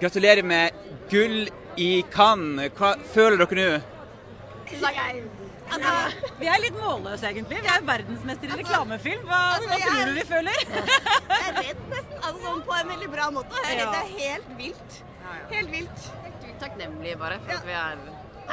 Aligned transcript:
Gratulerer 0.00 0.42
med 0.42 0.70
gull 1.10 1.48
i 1.80 1.90
Cannes. 2.12 2.70
Hva 2.78 2.94
føler 3.14 3.40
dere 3.44 3.66
nå? 3.68 3.82
Altså, 5.74 5.90
vi 6.38 6.46
er 6.50 6.60
litt 6.60 6.76
målløse, 6.76 7.30
egentlig. 7.30 7.60
Vi 7.64 7.70
er 7.72 7.84
verdensmester 7.88 8.50
i 8.52 8.58
reklamefilm. 8.60 9.22
Hva, 9.28 9.38
Altså, 9.54 9.68
hva 9.70 9.78
tror 9.84 10.00
er- 10.00 10.10
du 10.10 10.18
vi 10.18 10.24
føler? 10.28 10.58
Jeg 11.30 11.46
er 11.48 11.56
redd 11.60 11.80
nesten. 11.92 12.18
Altså, 12.20 12.42
sånn 12.44 12.60
på 12.68 12.76
en 12.80 12.92
veldig 12.92 13.08
bra 13.14 13.30
måte. 13.34 13.62
Jeg 13.64 13.78
er 13.78 13.80
redd 13.80 13.94
det 13.94 14.02
er 14.02 14.10
helt 14.18 14.50
vilt. 14.58 14.98
Helt 15.54 15.72
vilt. 15.72 16.10
Helt 16.24 16.44
utakknemlige, 16.50 17.16
bare 17.22 17.38
for 17.46 17.56
at 17.56 17.66
vi 17.66 17.72
er, 17.80 18.04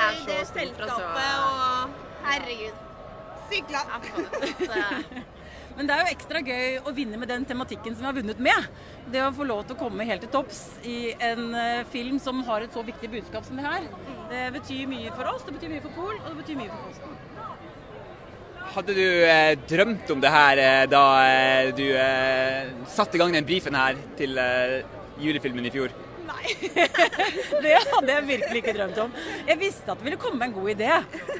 er 0.05 0.21
så 0.23 0.39
stolte 0.53 0.75
fra 0.79 0.87
så 0.95 1.03
Herregud. 2.25 2.87
Sykt 3.51 3.67
glad. 3.71 3.87
Men 5.77 5.87
det 5.87 5.95
er 5.95 6.03
jo 6.03 6.13
ekstra 6.15 6.41
gøy 6.45 6.79
å 6.85 6.93
vinne 6.95 7.19
med 7.21 7.29
den 7.31 7.45
tematikken 7.47 7.95
som 7.95 8.03
vi 8.03 8.09
har 8.09 8.17
vunnet 8.17 8.41
med. 8.43 8.67
Det 9.13 9.23
å 9.23 9.31
få 9.35 9.47
lov 9.47 9.63
til 9.65 9.77
å 9.77 9.79
komme 9.79 10.07
helt 10.07 10.23
til 10.25 10.31
topps 10.33 10.61
i 10.87 11.13
en 11.31 11.55
eh, 11.57 11.87
film 11.93 12.19
som 12.21 12.43
har 12.47 12.65
et 12.65 12.75
så 12.75 12.83
viktig 12.85 13.09
budskap 13.15 13.47
som 13.47 13.59
det 13.59 13.65
her. 13.65 13.87
Det 14.31 14.45
betyr 14.59 14.89
mye 14.91 15.13
for 15.15 15.31
oss, 15.31 15.45
det 15.47 15.55
betyr 15.57 15.73
mye 15.73 15.83
for 15.85 15.95
Pol, 15.97 16.15
og 16.19 16.29
det 16.29 16.37
betyr 16.43 16.59
mye 16.59 16.71
for 16.71 16.89
Posten. 16.89 17.17
Hadde 18.71 18.95
du 18.95 19.07
eh, 19.27 19.57
drømt 19.67 20.11
om 20.13 20.21
det 20.23 20.31
her 20.31 20.61
eh, 20.63 20.85
da 20.91 21.03
eh, 21.25 21.73
du 21.75 21.85
eh, 21.89 22.71
satte 22.87 23.17
i 23.17 23.23
gang 23.23 23.33
den 23.35 23.47
brifen 23.47 23.75
her 23.75 23.99
til 24.19 24.37
eh, 24.39 24.79
julefilmen 25.19 25.67
i 25.67 25.73
fjor? 25.73 25.91
Det 27.63 27.73
hadde 27.91 28.13
jeg 28.13 28.25
virkelig 28.27 28.59
ikke 28.61 28.73
drømt 28.77 28.97
om. 29.03 29.13
Jeg 29.47 29.57
visste 29.61 29.91
at 29.91 29.99
det 29.99 30.05
ville 30.07 30.19
komme 30.21 30.45
en 30.47 30.53
god 30.55 30.69
idé, 30.73 30.89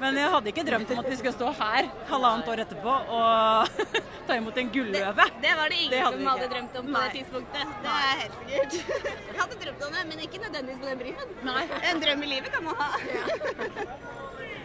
men 0.02 0.18
jeg 0.20 0.32
hadde 0.36 0.52
ikke 0.52 0.66
drømt 0.68 0.92
om 0.96 1.02
at 1.04 1.10
vi 1.12 1.18
skulle 1.20 1.34
stå 1.36 1.52
her 1.60 1.90
halvannet 2.12 2.50
år 2.54 2.64
etterpå 2.66 2.96
og 3.18 3.84
ta 4.28 4.38
imot 4.38 4.58
en 4.62 4.72
gulløve. 4.76 5.28
Det 5.44 5.54
var 5.60 5.72
det 5.74 5.80
ingen 5.82 5.94
Det 5.96 6.02
hadde 6.06 6.20
som 6.22 6.30
hadde 6.32 6.46
ikke. 6.48 6.54
drømt 6.56 6.80
om 6.82 6.86
på 6.90 6.96
Nei. 6.96 7.04
det 7.08 7.20
tidspunktet. 7.20 7.76
Det 7.82 7.98
er 7.98 8.22
helt 8.22 8.36
sikkert. 8.40 8.72
Jeg 9.32 9.40
hadde 9.42 9.60
drømt 9.66 9.86
om 9.88 9.96
det, 9.98 10.06
men 10.12 10.26
ikke 10.28 10.42
nødvendigvis 10.46 10.82
på 10.84 10.90
den 10.92 11.04
brifen. 11.06 11.36
Nei. 11.48 11.64
En 11.92 12.04
drøm 12.06 12.26
i 12.28 12.32
livet 12.36 12.52
kan 12.54 12.68
man 12.68 12.76
ha. 12.82 12.90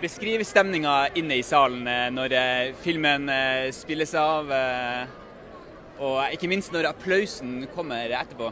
Beskriv 0.02 0.42
stemninga 0.44 0.94
inne 1.16 1.38
i 1.40 1.44
salen 1.46 1.86
eh, 1.88 2.08
når 2.12 2.34
eh, 2.36 2.74
filmen 2.84 3.30
eh, 3.32 3.70
spilles 3.72 4.12
av, 4.20 4.50
og 5.96 6.18
ikke 6.36 6.50
minst 6.52 6.74
når 6.74 6.90
applausen 6.90 7.62
kommer 7.72 8.12
etterpå. 8.12 8.50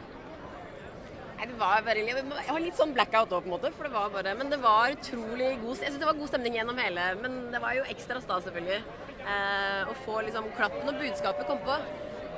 Nei, 1.35 1.47
det 1.51 1.57
var 1.59 1.83
veldig, 1.83 2.13
jeg 2.15 2.47
har 2.49 2.63
litt 2.63 2.79
sånn 2.79 2.93
blackout 2.95 3.33
òg, 3.35 3.43
på 3.43 3.51
en 3.51 3.55
måte. 3.57 3.73
For 3.75 3.89
det 3.89 3.95
var 3.95 4.13
bare, 4.15 4.35
men 4.39 4.53
det 4.53 4.61
var 4.63 4.95
utrolig 4.95 5.51
god 5.63 5.83
Jeg 5.83 5.91
synes 5.91 6.01
det 6.03 6.09
var 6.09 6.19
god 6.21 6.31
stemning 6.31 6.59
gjennom 6.61 6.79
hele. 6.79 7.09
Men 7.23 7.39
det 7.55 7.61
var 7.65 7.75
jo 7.79 7.87
ekstra 7.91 8.23
stas, 8.23 8.47
selvfølgelig. 8.47 8.81
Eh, 9.25 9.91
å 9.91 9.95
få 10.05 10.21
liksom 10.27 10.51
klappen 10.59 10.93
og 10.93 11.01
budskapet 11.01 11.49
kom 11.51 11.61
på. 11.67 11.79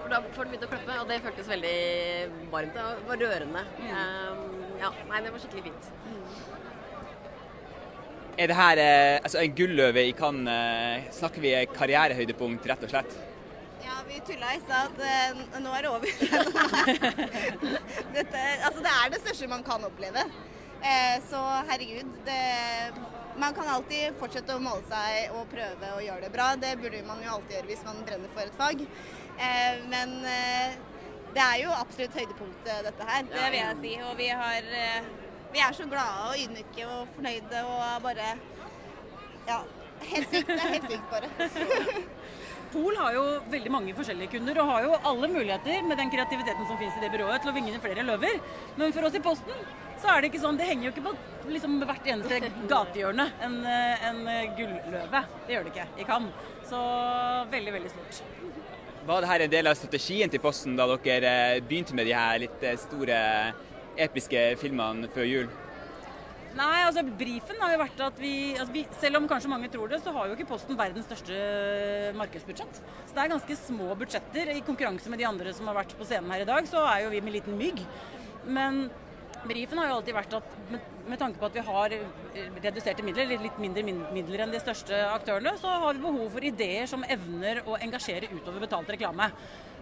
For 0.00 0.14
da 0.14 0.20
folk 0.36 0.52
begynte 0.52 0.68
å 0.68 0.72
klappe, 0.72 0.98
og 1.02 1.08
det 1.10 1.20
føltes 1.24 1.48
veldig 1.50 1.76
varmt. 2.52 2.76
Det 2.76 3.08
var 3.10 3.22
rørende. 3.24 3.64
Eh, 3.84 4.42
ja, 4.80 4.92
nei, 5.10 5.22
det 5.24 5.34
var 5.34 5.44
skikkelig 5.44 5.66
fint. 5.68 5.92
Er 8.36 8.50
det 8.50 8.56
her 8.58 8.80
eh, 8.82 9.14
altså 9.24 9.40
en 9.40 9.54
gulløve 9.56 10.02
i 10.08 10.12
Cannes? 10.16 10.52
eh, 10.52 11.06
Snakker 11.16 11.40
vi 11.44 11.54
karrierehøydepunkt, 11.72 12.68
rett 12.68 12.84
og 12.84 12.92
slett? 12.92 13.16
Vi 14.08 14.20
tulla 14.26 14.54
i 14.54 14.60
stad 14.60 14.86
at 14.86 15.00
eh, 15.02 15.60
nå 15.62 15.72
er 15.74 15.82
det 15.82 15.90
over. 15.90 16.08
Dette, 18.16 18.40
altså, 18.66 18.80
det 18.84 18.92
er 18.92 19.10
det 19.12 19.20
største 19.24 19.48
man 19.50 19.64
kan 19.66 19.84
oppleve. 19.86 20.22
Eh, 20.80 21.16
så 21.30 21.40
herregud, 21.70 22.08
det, 22.26 22.42
man 23.40 23.52
kan 23.56 23.68
alltid 23.74 24.14
fortsette 24.20 24.54
å 24.54 24.62
måle 24.62 24.84
seg 24.90 25.12
og 25.34 25.48
prøve 25.50 25.86
å 25.96 26.02
gjøre 26.04 26.22
det 26.26 26.32
bra. 26.34 26.46
Det 26.60 26.72
burde 26.80 27.02
man 27.08 27.22
jo 27.24 27.30
alltid 27.34 27.54
gjøre 27.58 27.70
hvis 27.72 27.86
man 27.88 28.04
brenner 28.06 28.30
for 28.36 28.42
et 28.46 28.58
fag. 28.60 28.78
Eh, 29.36 29.72
men 29.90 30.08
det 31.36 31.44
er 31.44 31.56
jo 31.64 31.70
absolutt 31.74 32.14
høydepunktet, 32.16 32.76
dette 32.86 33.02
her. 33.10 33.22
Det 33.32 33.48
vil 33.48 33.60
jeg 33.60 33.80
si. 33.82 33.94
Og 34.06 34.12
vi, 34.20 34.28
har, 34.42 34.62
vi 35.54 35.58
er 35.66 35.72
så 35.80 35.84
glade 35.90 36.30
og 36.30 36.34
ydmyke 36.44 36.82
og 36.86 37.10
fornøyde 37.18 37.58
og 37.72 37.82
bare 38.06 38.26
Ja. 39.48 39.58
Helt 40.06 40.28
sykt. 40.28 40.50
Det 40.50 40.60
er 40.60 40.72
helt 40.74 40.90
sykt, 40.92 41.06
bare. 41.10 41.28
Pol 42.76 42.96
har 43.00 43.14
jo 43.16 43.24
veldig 43.48 43.70
mange 43.72 43.94
forskjellige 43.96 44.34
kunder 44.34 44.58
og 44.60 44.68
har 44.68 44.82
jo 44.84 44.96
alle 45.08 45.28
muligheter 45.32 45.86
med 45.88 45.96
den 45.96 46.10
kreativiteten 46.12 46.66
som 46.68 46.76
finnes 46.76 46.98
i 46.98 47.04
det 47.06 47.12
byrået 47.14 47.40
til 47.40 47.52
å 47.52 47.54
vinne 47.56 47.80
flere 47.80 48.04
løver. 48.04 48.40
Men 48.76 48.92
for 48.92 49.08
oss 49.08 49.16
i 49.16 49.22
Posten 49.24 49.62
så 49.96 50.10
er 50.12 50.20
det 50.20 50.28
ikke 50.28 50.42
sånn. 50.42 50.58
Det 50.60 50.68
henger 50.68 50.90
jo 50.90 50.92
ikke 50.92 51.06
på 51.06 51.14
liksom, 51.54 51.78
hvert 51.88 52.10
eneste 52.12 52.50
gatehjørne 52.68 53.26
en, 53.46 53.56
eh, 53.64 54.04
en 54.10 54.20
gulløve. 54.58 55.22
Det 55.46 55.56
gjør 55.56 55.64
det 55.64 55.72
ikke 55.72 55.88
i 55.96 56.08
Cannes. 56.10 56.52
Så 56.68 56.82
veldig, 57.54 57.76
veldig 57.78 57.94
stort. 57.94 58.20
Var 59.06 59.22
dette 59.22 59.44
en 59.46 59.54
del 59.56 59.70
av 59.70 59.78
strategien 59.78 60.32
til 60.32 60.42
Posten 60.44 60.76
da 60.76 60.90
dere 60.92 61.32
eh, 61.56 61.62
begynte 61.64 61.96
med 61.96 62.10
de 62.10 62.16
her 62.18 62.42
litt 62.44 62.66
eh, 62.66 62.76
store, 62.84 63.22
episke 63.96 64.50
filmene 64.60 65.08
før 65.14 65.24
jul? 65.24 65.48
Nei, 66.56 66.86
altså 66.86 67.02
brifen 67.04 67.58
har 67.60 67.74
jo 67.74 67.80
vært 67.82 67.98
at 68.06 68.20
vi, 68.20 68.32
altså 68.56 68.72
vi 68.72 68.84
Selv 68.96 69.18
om 69.18 69.26
kanskje 69.28 69.50
mange 69.52 69.68
tror 69.72 69.90
det, 69.92 69.98
så 70.00 70.12
har 70.14 70.28
jo 70.28 70.36
ikke 70.36 70.48
Posten 70.54 70.78
verdens 70.78 71.04
største 71.08 72.12
markedsbudsjett. 72.16 72.78
Så 72.80 73.12
det 73.12 73.24
er 73.24 73.32
ganske 73.34 73.56
små 73.60 73.90
budsjetter. 74.00 74.52
I 74.54 74.64
konkurranse 74.64 75.12
med 75.12 75.20
de 75.20 75.28
andre 75.28 75.52
som 75.56 75.68
har 75.68 75.76
vært 75.82 75.92
på 75.98 76.06
scenen 76.08 76.32
her 76.32 76.46
i 76.46 76.48
dag, 76.48 76.68
så 76.70 76.86
er 76.88 77.04
jo 77.04 77.12
vi 77.12 77.20
med 77.24 77.36
liten 77.36 77.58
mygg. 77.60 77.82
Men 78.46 78.86
brifen 79.48 79.78
har 79.80 79.90
jo 79.90 79.98
alltid 79.98 80.16
vært 80.16 80.34
at 80.38 80.56
med, 80.70 81.18
tanke 81.18 81.40
på 81.40 81.48
at 81.48 81.56
vi 81.56 81.64
har 81.66 81.94
eh, 81.96 82.58
reduserte 82.64 83.04
midler, 83.06 83.30
litt 83.42 83.60
mindre 83.62 83.84
midler 83.86 84.44
enn 84.44 84.52
de 84.54 84.60
største 84.62 84.98
aktørene, 85.12 85.54
så 85.60 85.72
har 85.84 85.96
vi 85.96 86.04
behov 86.04 86.28
for 86.34 86.46
ideer 86.46 86.90
som 86.90 87.06
evner 87.06 87.62
å 87.66 87.78
engasjere 87.78 88.30
utover 88.32 88.66
betalt 88.66 88.92
reklame. 88.96 89.30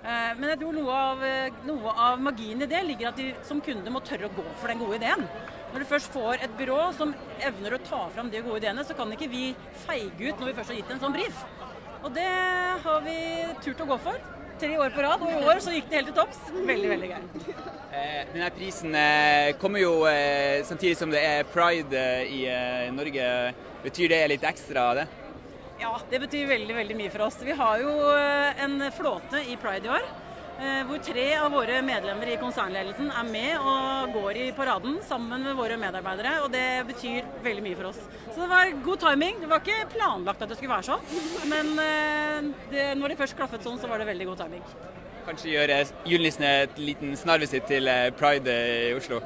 Eh, 0.04 0.30
Men 0.38 0.50
jeg 0.52 0.60
tror 0.60 0.76
noe 0.76 1.00
av, 1.08 1.24
eh, 1.24 1.60
noe 1.64 1.96
av 2.08 2.20
magien 2.20 2.62
i 2.62 2.70
det 2.70 2.84
ligger 2.84 3.08
at 3.08 3.20
de 3.20 3.32
som 3.42 3.60
kunde 3.64 3.92
må 3.92 4.04
tørre 4.04 4.28
å 4.28 4.36
gå 4.36 4.46
for 4.60 4.68
den 4.68 4.82
gode 4.82 5.00
ideen. 5.00 5.26
Når 5.72 5.82
du 5.82 5.90
først 5.90 6.12
får 6.14 6.44
et 6.44 6.56
byrå 6.58 6.80
som 6.94 7.14
evner 7.42 7.74
å 7.74 7.82
ta 7.82 8.04
fram 8.14 8.28
de 8.30 8.42
gode 8.44 8.60
ideene, 8.62 8.84
så 8.84 8.94
kan 8.94 9.10
ikke 9.10 9.30
vi 9.30 9.56
feige 9.86 10.28
ut 10.28 10.38
når 10.38 10.52
vi 10.52 10.56
først 10.60 10.70
har 10.70 10.78
gitt 10.78 10.92
en 10.94 11.00
sånn 11.02 11.16
brief. 11.16 11.44
Og 12.04 12.12
det 12.14 12.30
har 12.84 13.00
vi 13.00 13.18
turt 13.64 13.80
å 13.80 13.88
gå 13.88 13.98
for. 13.98 14.20
Tre 14.58 14.78
år 14.78 14.92
på 14.94 15.02
rad, 15.02 15.22
og 15.22 15.30
i 15.32 15.46
år 15.50 15.60
så 15.62 15.72
gikk 15.74 15.88
det 15.90 15.98
helt 15.98 16.10
til 16.12 16.16
topps. 16.16 16.40
Veldig, 16.54 16.90
veldig 16.92 17.08
gøy. 17.10 17.24
Eh, 17.94 18.20
Denne 18.30 18.50
prisen 18.54 18.94
eh, 18.98 19.50
kommer 19.58 19.82
jo 19.82 19.92
eh, 20.06 20.62
samtidig 20.66 20.96
som 20.98 21.10
det 21.10 21.22
er 21.26 21.48
pride 21.50 22.04
i 22.30 22.44
Norge. 22.94 23.26
Betyr 23.84 24.14
det 24.14 24.20
litt 24.30 24.46
ekstra, 24.46 24.86
det? 25.00 25.06
Ja, 25.82 25.92
det 26.10 26.20
betyr 26.22 26.46
veldig, 26.48 26.74
veldig 26.78 26.98
mye 26.98 27.12
for 27.12 27.26
oss. 27.26 27.40
Vi 27.42 27.56
har 27.58 27.82
jo 27.82 27.94
en 28.14 28.78
flåte 28.94 29.42
i 29.50 29.58
Pride 29.60 29.90
i 29.90 29.92
år. 29.98 30.06
Eh, 30.60 30.80
Hvor 30.88 31.02
tre 31.04 31.26
av 31.40 31.52
våre 31.54 31.80
medlemmer 31.86 32.32
i 32.32 32.38
konsernledelsen 32.40 33.10
er 33.10 33.28
med 33.28 33.58
og 33.58 34.14
går 34.14 34.40
i 34.42 34.48
paraden 34.56 34.98
sammen 35.06 35.46
med 35.46 35.58
våre 35.58 35.78
medarbeidere. 35.80 36.36
Og 36.44 36.50
det 36.54 36.66
betyr 36.90 37.30
veldig 37.44 37.64
mye 37.66 37.78
for 37.78 37.92
oss. 37.92 38.02
Så 38.30 38.40
det 38.40 38.50
var 38.50 38.74
god 38.88 39.04
timing. 39.06 39.40
Det 39.44 39.52
var 39.52 39.62
ikke 39.64 39.94
planlagt 39.94 40.42
at 40.42 40.52
det 40.52 40.58
skulle 40.58 40.74
være 40.74 40.90
sånn. 40.90 41.48
Men 41.52 41.72
eh, 41.86 42.52
det, 42.74 42.90
når 43.00 43.14
det 43.14 43.22
først 43.24 43.38
klaffet 43.38 43.66
sånn, 43.66 43.80
så 43.80 43.90
var 43.90 44.02
det 44.02 44.10
veldig 44.12 44.30
god 44.32 44.44
timing. 44.44 44.68
Kanskje 45.24 45.54
gjøre 45.54 45.80
julenissen 46.04 46.44
et 46.44 46.76
liten 46.76 47.14
snarvisitt 47.16 47.64
til 47.70 47.88
eh, 47.88 48.10
pride 48.18 48.54
i 48.90 48.92
Oslo? 48.96 49.22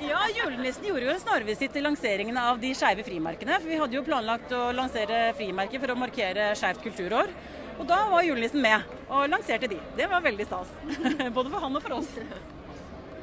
Ja, 0.00 0.20
julenissen 0.32 0.86
gjorde 0.86 1.08
jo 1.08 1.12
en 1.12 1.20
snarvisitt 1.20 1.74
til 1.74 1.84
lanseringen 1.84 2.38
av 2.40 2.60
de 2.62 2.70
skeive 2.76 3.02
frimerkene. 3.04 3.58
For 3.58 3.68
vi 3.68 3.80
hadde 3.82 3.98
jo 3.98 4.04
planlagt 4.06 4.54
å 4.56 4.70
lansere 4.72 5.18
frimerker 5.36 5.82
for 5.82 5.92
å 5.92 5.98
markere 5.98 6.52
Skeivt 6.56 6.80
kulturår. 6.86 7.34
Og 7.80 7.86
da 7.88 8.02
var 8.12 8.26
julenissen 8.26 8.60
med 8.60 8.84
og 9.08 9.28
lanserte 9.32 9.70
de. 9.70 9.78
Det 9.96 10.06
var 10.10 10.20
veldig 10.24 10.46
stas. 10.46 10.72
Både 11.36 11.48
for 11.48 11.64
han 11.64 11.78
og 11.78 11.84
for 11.86 11.96
oss. 11.96 12.10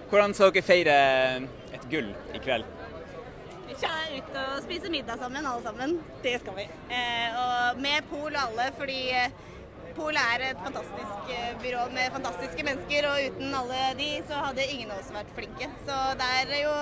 Hvordan 0.09 0.34
skal 0.34 0.53
dere 0.56 0.66
feire 0.66 0.95
et 1.75 1.85
gull 1.91 2.09
i 2.34 2.41
kveld? 2.41 2.66
Vi 3.68 3.75
skal 3.75 4.16
ut 4.16 4.38
og 4.41 4.62
spise 4.63 4.90
middag 4.90 5.19
sammen, 5.22 5.45
alle 5.45 5.62
sammen. 5.66 5.97
Det 6.23 6.38
skal 6.41 6.56
vi. 6.57 6.66
Eh, 6.90 7.38
og 7.38 7.81
med 7.84 8.07
Pol 8.09 8.31
og 8.31 8.40
alle, 8.45 8.69
fordi 8.79 9.01
eh, 9.12 9.35
Pol 9.97 10.18
er 10.18 10.45
et 10.47 10.63
fantastisk 10.63 11.31
eh, 11.35 11.51
byrå 11.62 11.84
med 11.94 12.16
fantastiske 12.16 12.66
mennesker, 12.66 13.09
og 13.12 13.28
uten 13.28 13.59
alle 13.59 13.84
de 14.00 14.09
så 14.29 14.41
hadde 14.47 14.66
ingen 14.72 14.95
av 14.95 15.03
oss 15.03 15.13
vært 15.13 15.35
flinke. 15.38 15.69
Så 15.85 16.00
det 16.18 16.31
er 16.39 16.56
jo 16.63 16.74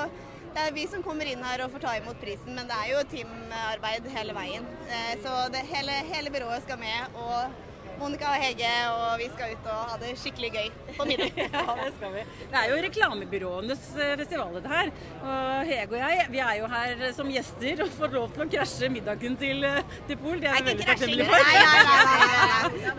det 0.56 0.64
er 0.64 0.76
vi 0.76 0.86
som 0.88 1.04
kommer 1.04 1.28
inn 1.28 1.44
her 1.44 1.66
og 1.66 1.74
får 1.74 1.84
ta 1.84 1.94
imot 2.00 2.20
prisen, 2.22 2.56
men 2.56 2.70
det 2.70 2.76
er 2.80 2.92
jo 2.94 3.02
teamarbeid 3.12 4.08
hele 4.14 4.36
veien. 4.38 4.68
Eh, 4.88 5.14
så 5.24 5.34
det, 5.52 5.66
hele, 5.68 5.98
hele 6.08 6.32
byrået 6.32 6.64
skal 6.64 6.80
med, 6.80 7.18
og 7.20 7.75
Monica 8.00 8.30
og 8.36 8.42
Hege 8.44 8.70
og 8.92 9.06
vi 9.22 9.28
skal 9.34 9.54
ut 9.56 9.68
og 9.72 9.80
ha 9.92 9.98
det 10.02 10.12
skikkelig 10.20 10.50
gøy 10.56 10.68
på 10.98 11.06
middag. 11.10 11.32
Ja, 11.40 11.64
det 11.80 11.92
skal 11.98 12.12
vi. 12.16 12.24
Det 12.52 12.60
er 12.62 12.70
jo 12.72 12.80
reklamebyråenes 12.86 13.84
eh, 13.96 14.14
festival, 14.22 14.52
dette 14.58 14.72
her. 14.72 14.92
Og 15.22 15.70
Hege 15.70 15.88
og 15.90 15.98
jeg, 16.02 16.26
vi 16.34 16.42
er 16.46 16.54
jo 16.60 16.70
her 16.74 17.04
som 17.18 17.32
gjester 17.34 17.84
og 17.86 17.94
får 17.96 18.16
lov 18.18 18.28
til 18.36 18.46
å 18.46 18.50
krasje 18.56 18.90
middagen 18.94 19.38
til, 19.42 19.64
eh, 19.70 19.82
til 20.10 20.20
Pol. 20.22 20.38
Det 20.44 20.52
er 20.52 20.58
vi 20.60 20.62
Nei, 20.62 20.70
veldig 20.72 20.88
takknemlige 20.92 21.26
Nei, 21.26 21.32
for. 21.32 21.40
nei, 21.46 21.54
nei. 21.66 22.02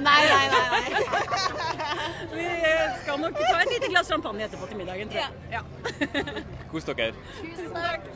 nei, 0.07 0.23
nei, 0.33 0.47
nei, 0.55 0.67
nei. 0.71 0.85
Vi 2.37 2.45
eh, 2.45 2.97
skal 3.03 3.21
nok 3.23 3.37
ta 3.39 3.55
et 3.63 3.71
lite 3.73 3.89
glass 3.93 4.11
champagne 4.13 4.45
etterpå 4.47 4.69
til 4.71 4.81
middagen, 4.81 5.13
tror 5.13 5.23
jeg. 5.23 5.31
Ja. 5.53 5.63
Kos 6.73 6.85
dere. 6.89 7.13
Tusen 7.41 7.73
takk. 7.77 8.11